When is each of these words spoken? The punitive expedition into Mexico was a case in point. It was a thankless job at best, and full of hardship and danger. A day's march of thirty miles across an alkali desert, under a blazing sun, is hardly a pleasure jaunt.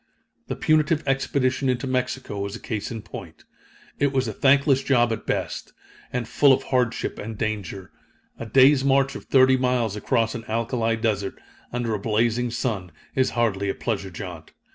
The 0.47 0.55
punitive 0.55 1.03
expedition 1.07 1.69
into 1.69 1.85
Mexico 1.85 2.39
was 2.39 2.55
a 2.55 2.59
case 2.59 2.89
in 2.89 3.03
point. 3.03 3.43
It 3.99 4.11
was 4.11 4.27
a 4.27 4.33
thankless 4.33 4.81
job 4.81 5.13
at 5.13 5.27
best, 5.27 5.73
and 6.11 6.27
full 6.27 6.51
of 6.53 6.63
hardship 6.63 7.19
and 7.19 7.37
danger. 7.37 7.91
A 8.39 8.47
day's 8.47 8.83
march 8.83 9.13
of 9.13 9.25
thirty 9.25 9.57
miles 9.57 9.95
across 9.95 10.33
an 10.33 10.43
alkali 10.47 10.95
desert, 10.95 11.39
under 11.71 11.93
a 11.93 11.99
blazing 11.99 12.49
sun, 12.49 12.91
is 13.13 13.29
hardly 13.37 13.69
a 13.69 13.75
pleasure 13.75 14.09
jaunt. 14.09 14.53